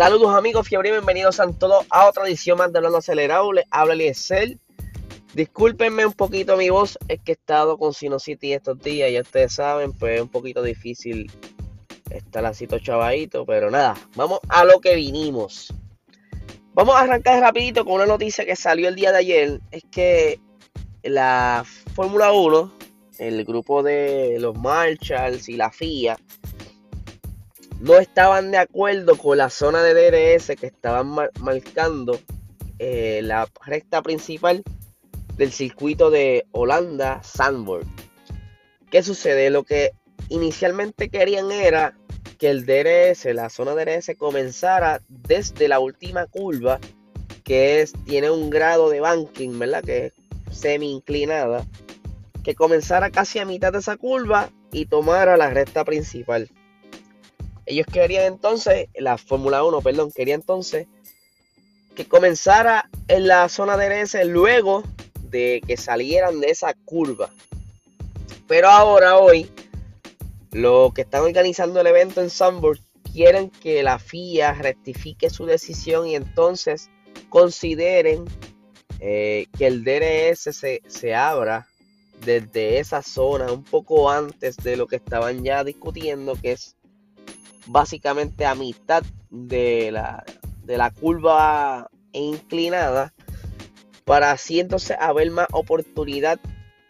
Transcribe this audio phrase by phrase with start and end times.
[0.00, 3.52] Saludos amigos, fiebre bienvenidos a todos a otra edición más de Hablando Acelerado.
[3.52, 4.56] Les habla Eliezer.
[5.34, 9.52] Discúlpenme un poquito mi voz, es que he estado con sinusitis estos días, ya ustedes
[9.52, 11.30] saben, pues es un poquito difícil
[12.08, 15.70] estar así todo chavadito, pero nada, vamos a lo que vinimos.
[16.72, 20.40] Vamos a arrancar rapidito con una noticia que salió el día de ayer, es que
[21.02, 21.62] la
[21.94, 22.72] Fórmula 1,
[23.18, 26.16] el grupo de los Marshalls y la FIA,
[27.80, 31.08] no estaban de acuerdo con la zona de DRS que estaban
[31.40, 32.20] marcando
[32.78, 34.62] eh, la recta principal
[35.36, 37.86] del circuito de Holanda Sandburg.
[38.90, 39.48] ¿Qué sucede?
[39.48, 39.92] Lo que
[40.28, 41.96] inicialmente querían era
[42.38, 46.78] que el DRS, la zona DRS, comenzara desde la última curva,
[47.44, 49.82] que tiene un grado de banking, ¿verdad?
[49.82, 50.12] Que es
[50.50, 51.64] semi inclinada,
[52.44, 56.50] que comenzara casi a mitad de esa curva y tomara la recta principal.
[57.70, 60.88] Ellos querían entonces, la Fórmula 1, perdón, quería entonces
[61.94, 64.82] que comenzara en la zona DRS luego
[65.30, 67.30] de que salieran de esa curva.
[68.48, 69.48] Pero ahora, hoy,
[70.50, 72.82] los que están organizando el evento en Sunburst
[73.12, 76.90] quieren que la FIA rectifique su decisión y entonces
[77.28, 78.24] consideren
[78.98, 81.68] eh, que el DRS se, se abra
[82.24, 86.76] desde esa zona un poco antes de lo que estaban ya discutiendo, que es
[87.66, 90.24] básicamente a mitad de la,
[90.64, 93.12] de la curva inclinada
[94.04, 96.40] para así entonces haber más oportunidad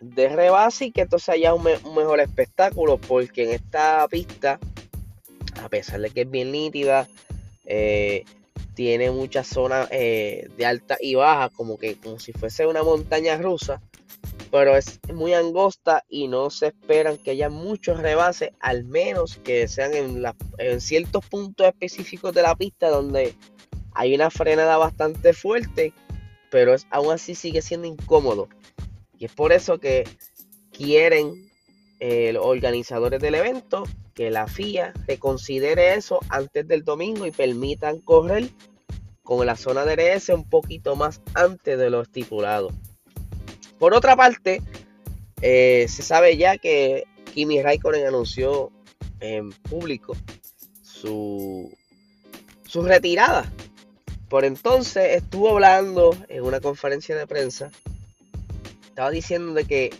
[0.00, 4.58] de rebase y que entonces haya un, mejor espectáculo porque en esta pista
[5.62, 7.06] a pesar de que es bien nítida
[7.66, 8.24] eh,
[8.74, 13.36] tiene muchas zonas eh, de alta y baja como que como si fuese una montaña
[13.36, 13.82] rusa
[14.50, 19.68] pero es muy angosta y no se esperan que haya muchos rebases al menos que
[19.68, 20.24] sean en,
[20.58, 23.34] en ciertos puntos específicos de la pista donde
[23.92, 25.92] hay una frenada bastante fuerte
[26.50, 28.48] pero es, aún así sigue siendo incómodo.
[29.18, 30.04] Y es por eso que
[30.72, 31.48] quieren
[32.00, 33.84] eh, los organizadores del evento
[34.14, 38.50] que la FIA reconsidere eso antes del domingo y permitan correr
[39.22, 42.70] con la zona DRS un poquito más antes de lo estipulado.
[43.80, 44.62] Por otra parte,
[45.42, 47.02] eh, se sabe ya que
[47.34, 48.70] Kimi Raikkonen anunció
[49.18, 50.16] en público
[50.82, 51.76] su,
[52.64, 53.50] su retirada
[54.30, 57.72] por entonces estuvo hablando en una conferencia de prensa.
[58.86, 59.90] Estaba diciendo de que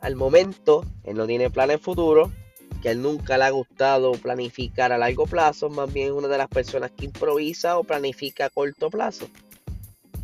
[0.00, 2.30] al momento él no tiene planes futuros,
[2.82, 6.36] que él nunca le ha gustado planificar a largo plazo, más bien es una de
[6.36, 9.30] las personas que improvisa o planifica a corto plazo.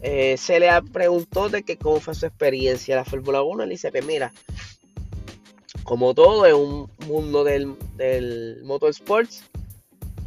[0.07, 3.63] Eh, se le preguntó de que cómo fue su experiencia en la Fórmula 1.
[3.63, 4.35] Él dice que mira,
[5.83, 9.45] como todo en un mundo del, del motorsports,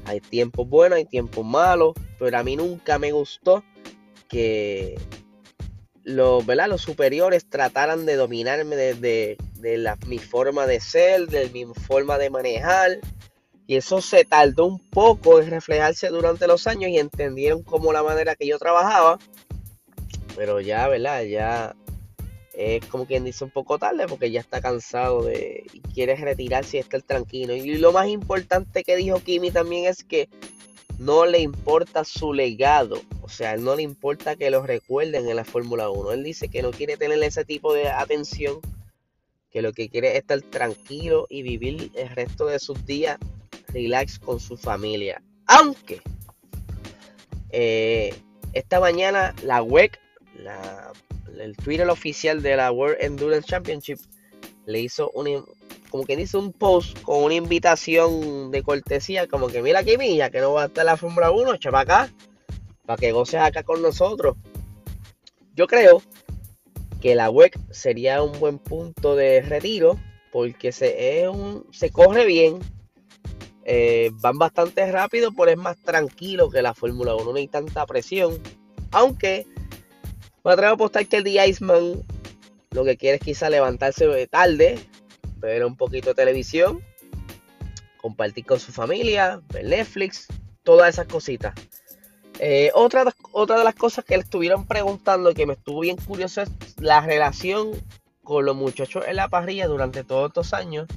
[0.06, 3.64] hay tiempos buenos, hay tiempos malos, pero a mí nunca me gustó
[4.28, 5.00] que
[6.04, 6.70] los, ¿verdad?
[6.70, 12.18] los superiores trataran de dominarme desde de, la, mi forma de ser, de mi forma
[12.18, 12.98] de manejar.
[13.68, 18.02] Y eso se tardó un poco en reflejarse durante los años y entendieron como la
[18.02, 19.20] manera que yo trabajaba.
[20.38, 21.24] Pero ya, ¿verdad?
[21.24, 21.76] Ya
[22.54, 26.78] es como quien dice un poco tarde porque ya está cansado de y quiere retirarse
[26.78, 27.54] y estar tranquilo.
[27.54, 30.30] Y lo más importante que dijo Kimi también es que
[30.98, 35.46] no le importa su legado, o sea, no le importa que lo recuerden en la
[35.46, 36.14] Fórmula 1.
[36.14, 38.60] Él dice que no quiere tener ese tipo de atención,
[39.52, 43.18] que lo que quiere es estar tranquilo y vivir el resto de sus días
[43.68, 45.22] relax con su familia.
[45.46, 46.02] Aunque
[47.52, 48.16] eh,
[48.54, 50.00] esta mañana la WEC,
[50.38, 50.92] la
[51.40, 54.00] el Twitter oficial de la World Endurance Championship
[54.66, 55.46] le hizo un,
[55.90, 60.30] como que dice un post con una invitación de cortesía, como que mira aquí milla,
[60.30, 62.12] que no va a estar la Fórmula 1, echa acá,
[62.86, 64.36] para que goces acá con nosotros.
[65.56, 66.02] Yo creo
[67.02, 69.98] que la WEC sería un buen punto de retiro,
[70.32, 72.60] porque se, es un, se corre bien,
[73.64, 77.86] eh, van bastante rápido, pero es más tranquilo que la Fórmula 1, no hay tanta
[77.86, 78.38] presión,
[78.92, 79.48] aunque
[80.48, 82.06] me atrevo a apostar que el The Iceman
[82.72, 84.80] lo que quiere es quizá levantarse tarde,
[85.40, 86.82] ver un poquito de televisión,
[87.98, 90.28] compartir con su familia, ver Netflix,
[90.64, 91.54] todas esas cositas.
[92.40, 96.44] Eh, otra, otra de las cosas que le estuvieron preguntando que me estuvo bien curioso
[96.44, 96.50] es
[96.80, 97.72] la relación
[98.24, 100.88] con los muchachos en la parrilla durante todos estos años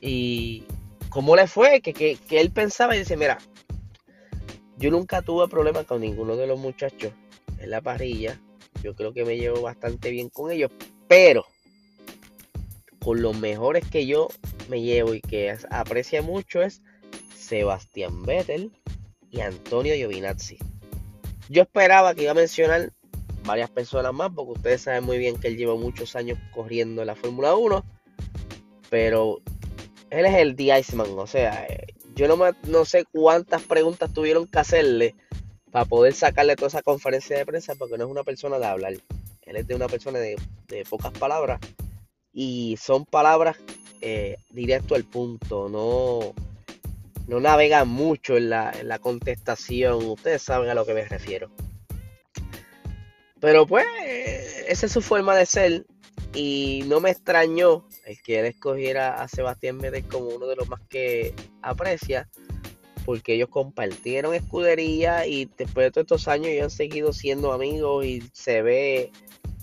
[0.00, 0.62] y
[1.08, 3.38] cómo le fue, que, que, que él pensaba y dice, mira,
[4.76, 7.12] yo nunca tuve problemas con ninguno de los muchachos
[7.58, 8.38] en la parrilla,
[8.82, 10.70] yo creo que me llevo bastante bien con ellos,
[11.08, 11.44] pero
[13.00, 14.28] con los mejores que yo
[14.68, 16.82] me llevo y que aprecia mucho es
[17.36, 18.70] Sebastián Vettel
[19.30, 20.58] y Antonio Giovinazzi.
[21.48, 22.92] Yo esperaba que iba a mencionar
[23.44, 27.08] varias personas más, porque ustedes saben muy bien que él lleva muchos años corriendo en
[27.08, 27.84] la Fórmula 1,
[28.88, 29.40] pero
[30.10, 32.36] él es el The Iceman, o sea, eh, yo no,
[32.68, 35.14] no sé cuántas preguntas tuvieron que hacerle
[35.70, 38.92] para poder sacarle toda esa conferencia de prensa, porque no es una persona de hablar,
[38.92, 40.36] él es de una persona de,
[40.88, 41.60] pocas palabras,
[42.32, 43.56] y son palabras
[44.00, 46.34] eh, directo al punto, no,
[47.26, 51.50] no navega mucho en la, en la contestación, ustedes saben a lo que me refiero.
[53.40, 53.86] Pero pues,
[54.68, 55.86] esa es su forma de ser.
[56.34, 60.68] Y no me extrañó el que él escogiera a Sebastián Vettel como uno de los
[60.68, 62.28] más que aprecia.
[63.04, 68.04] Porque ellos compartieron escudería y después de todos estos años ellos han seguido siendo amigos
[68.04, 69.12] y se ve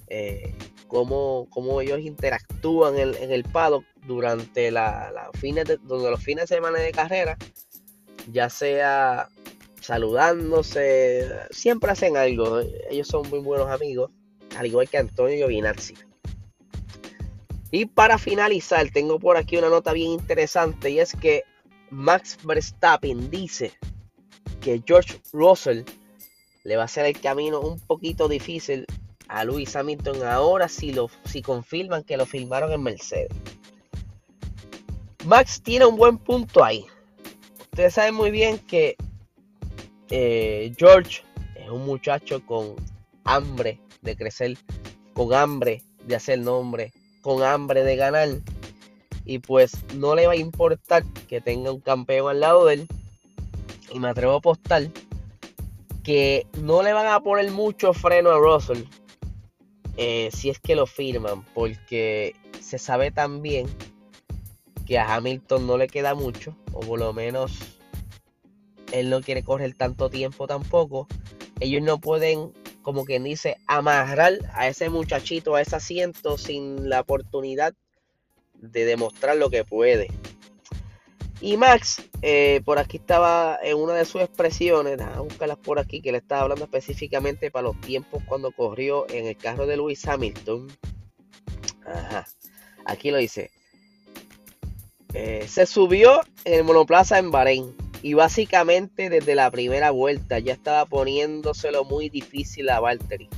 [0.07, 0.53] eh,
[0.87, 6.91] cómo, ellos interactúan en, el paddock durante la, fines de, los fines de semana de
[6.91, 7.37] carrera.
[8.31, 9.29] Ya sea
[9.81, 12.59] saludándose, siempre hacen algo.
[12.89, 14.11] Ellos son muy buenos amigos,
[14.57, 15.95] al igual que Antonio Giovinazzi.
[17.71, 21.43] Y para finalizar, tengo por aquí una nota bien interesante y es que
[21.89, 23.73] Max Verstappen dice
[24.61, 25.83] que George Russell
[26.63, 28.85] le va a hacer el camino un poquito difícil
[29.29, 33.29] a Lewis Hamilton ahora si, lo, si confirman que lo filmaron en Mercedes.
[35.25, 36.85] Max tiene un buen punto ahí.
[37.71, 38.95] Ustedes saben muy bien que
[40.09, 41.23] eh, George
[41.55, 42.75] es un muchacho con
[43.25, 44.57] hambre de crecer,
[45.13, 48.29] con hambre de hacer nombre, con hambre de ganar.
[49.29, 52.87] Y pues no le va a importar que tenga un campeón al lado de él.
[53.93, 54.89] Y me atrevo a apostar
[56.01, 58.83] que no le van a poner mucho freno a Russell
[59.97, 61.43] eh, si es que lo firman.
[61.53, 63.67] Porque se sabe también
[64.85, 66.55] que a Hamilton no le queda mucho.
[66.71, 67.51] O por lo menos
[68.93, 71.05] él no quiere correr tanto tiempo tampoco.
[71.59, 77.01] Ellos no pueden, como quien dice, amarrar a ese muchachito a ese asiento sin la
[77.01, 77.73] oportunidad
[78.61, 80.07] de demostrar lo que puede.
[81.39, 86.01] Y Max, eh, por aquí estaba en una de sus expresiones, a buscarlas por aquí,
[86.01, 90.07] que le estaba hablando específicamente para los tiempos cuando corrió en el carro de Lewis
[90.07, 90.67] Hamilton.
[91.85, 92.27] Ajá,
[92.85, 93.51] aquí lo dice.
[95.13, 100.53] Eh, se subió en el monoplaza en Bahrein y básicamente desde la primera vuelta ya
[100.53, 103.29] estaba poniéndoselo muy difícil a Valtteri.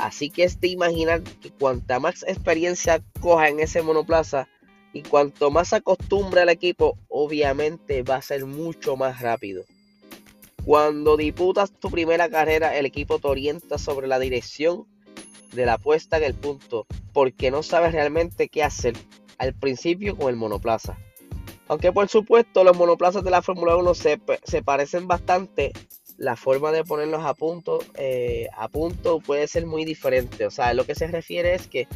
[0.00, 4.48] Así que es de imaginar que cuanta más experiencia coja en ese monoplaza
[4.92, 9.64] y cuanto más acostumbre al equipo, obviamente va a ser mucho más rápido.
[10.64, 14.86] Cuando disputas tu primera carrera, el equipo te orienta sobre la dirección
[15.52, 18.94] de la puesta en el punto, porque no sabes realmente qué hacer
[19.38, 20.98] al principio con el monoplaza.
[21.68, 24.18] Aunque por supuesto los monoplazas de la Fórmula 1 se,
[24.64, 25.72] parecen bastante,
[26.20, 30.44] la forma de ponerlos a punto, eh, a punto puede ser muy diferente.
[30.44, 31.88] O sea, lo que se refiere es que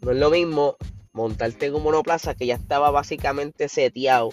[0.00, 0.76] no es lo mismo
[1.12, 4.30] montarte en un monoplaza que ya estaba básicamente seteado,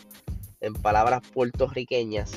[0.59, 2.31] en palabras puertorriqueñas,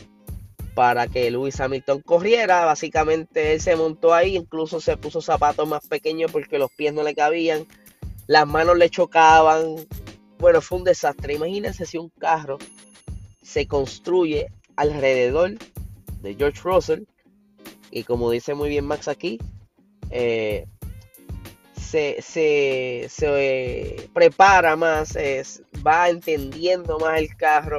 [0.75, 2.67] para que Lewis Hamilton corriera.
[2.67, 7.03] Básicamente él se montó ahí, incluso se puso zapatos más pequeños porque los pies no
[7.03, 7.67] le cabían,
[8.27, 9.77] las manos le chocaban,
[10.39, 11.33] bueno, fue un desastre.
[11.33, 12.59] Imagínense si un carro
[13.41, 15.59] se construye alrededor
[16.23, 17.05] de George Russell
[17.93, 19.39] y como dice muy bien Max aquí,
[20.11, 20.67] eh,
[21.77, 25.17] se, se, prepara más,
[25.87, 27.77] va entendiendo más el carro.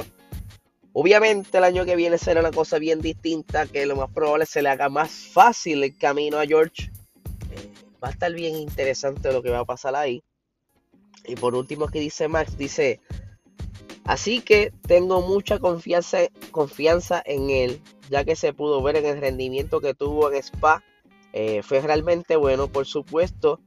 [0.94, 4.62] Obviamente el año que viene será una cosa bien distinta, que lo más probable se
[4.62, 6.92] le haga más fácil el camino a George.
[7.50, 7.70] Eh,
[8.04, 10.24] va a estar bien interesante lo que va a pasar ahí.
[11.26, 13.00] Y por último, que dice Max, dice,
[14.06, 16.20] así que tengo mucha confianza,
[16.52, 20.84] confianza en él, ya que se pudo ver en el rendimiento que tuvo en Spa.
[21.34, 23.60] Eh, fue realmente bueno, por supuesto,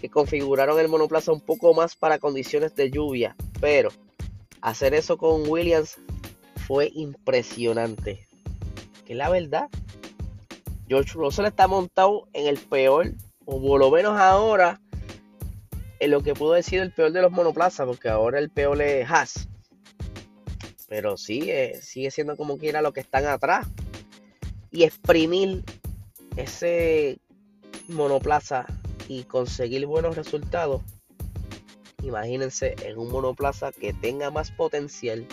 [0.00, 3.88] que configuraron el monoplaza un poco más para condiciones de lluvia, pero
[4.60, 5.96] hacer eso con Williams
[6.66, 8.26] fue impresionante.
[9.06, 9.68] Que la verdad,
[10.88, 13.12] George Russell está montado en el peor,
[13.46, 14.80] o por lo menos ahora,
[16.08, 19.48] lo que pudo decir el peor de los monoplazas, porque ahora el peor es Haas.
[20.94, 23.66] Pero sigue, sigue siendo como quiera lo que están atrás.
[24.70, 25.64] Y exprimir
[26.36, 27.18] ese
[27.88, 28.64] monoplaza
[29.08, 30.82] y conseguir buenos resultados.
[32.04, 35.26] Imagínense en un monoplaza que tenga más potencial,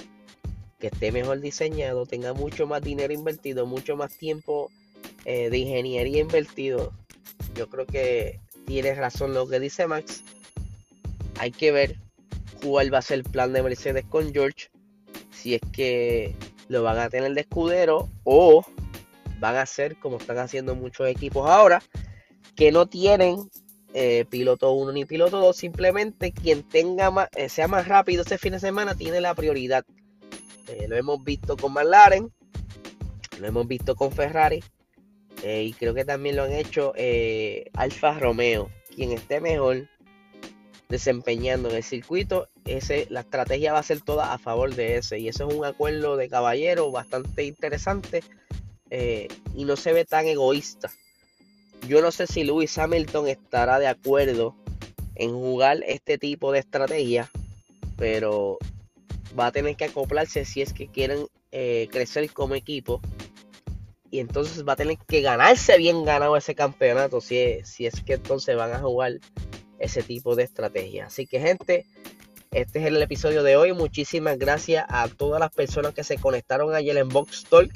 [0.79, 4.71] que esté mejor diseñado, tenga mucho más dinero invertido, mucho más tiempo
[5.25, 6.91] eh, de ingeniería invertido.
[7.53, 10.23] Yo creo que tiene razón lo que dice Max
[11.37, 11.97] hay que ver
[12.63, 14.70] cuál va a ser el plan de Mercedes con George.
[15.41, 16.35] Si es que
[16.67, 18.63] lo van a tener de escudero o
[19.39, 21.81] van a ser como están haciendo muchos equipos ahora,
[22.55, 23.49] que no tienen
[23.95, 28.37] eh, piloto 1 ni piloto 2, simplemente quien tenga más, eh, sea más rápido ese
[28.37, 29.83] fin de semana tiene la prioridad.
[30.67, 32.31] Eh, lo hemos visto con McLaren,
[33.39, 34.63] lo hemos visto con Ferrari
[35.43, 36.93] y creo que también lo han hecho
[37.73, 38.69] Alfa Romeo.
[38.95, 39.89] Quien esté mejor
[40.91, 45.17] desempeñando en el circuito, ese, la estrategia va a ser toda a favor de ese.
[45.17, 48.23] Y eso es un acuerdo de caballero bastante interesante
[49.55, 50.91] y no se ve tan egoísta
[51.87, 54.55] yo no sé si Lewis Hamilton estará de acuerdo
[55.15, 57.29] en jugar este tipo de estrategia,
[57.97, 58.57] pero
[59.37, 63.01] va a tener que acoplarse si es que quieren eh, crecer como equipo.
[64.09, 68.01] Y entonces va a tener que ganarse bien ganado ese campeonato si es, si es
[68.03, 69.19] que entonces van a jugar
[69.81, 71.07] ese tipo de estrategia.
[71.07, 71.85] Así que gente,
[72.51, 73.73] este es el episodio de hoy.
[73.73, 77.71] Muchísimas gracias a todas las personas que se conectaron ayer en Box Talk.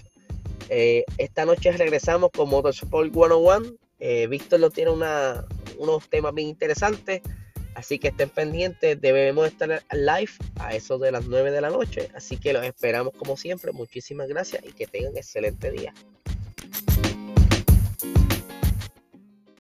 [0.70, 7.22] Eh, esta noche regresamos con Motorsport 101 eh, Víctor nos tiene unos temas bien interesantes.
[7.74, 12.10] Así que estén pendientes, debemos estar live a eso de las 9 de la noche.
[12.16, 13.74] Así que los esperamos como siempre.
[13.74, 15.94] Muchísimas gracias y que tengan excelente día.